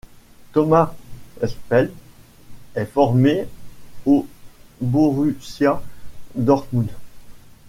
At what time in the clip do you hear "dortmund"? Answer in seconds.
6.33-6.89